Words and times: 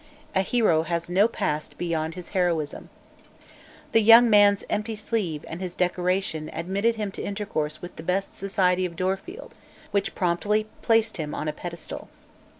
A 0.33 0.41
hero 0.41 0.81
has 0.81 1.11
no 1.11 1.27
past 1.27 1.77
beyond 1.77 2.15
his 2.15 2.29
heroism. 2.29 2.89
The 3.91 4.01
young 4.01 4.31
man's 4.31 4.63
empty 4.67 4.95
sleeve 4.95 5.45
and 5.47 5.61
his 5.61 5.75
decoration 5.75 6.49
admitted 6.53 6.95
him 6.95 7.11
to 7.11 7.21
intercourse 7.21 7.83
with 7.83 7.97
the 7.97 8.01
"best 8.01 8.33
society" 8.33 8.83
of 8.87 8.95
Dorfield, 8.95 9.53
which 9.91 10.15
promptly 10.15 10.65
placed 10.81 11.17
him 11.17 11.35
on 11.35 11.47
a 11.47 11.53
pedestal. 11.53 12.09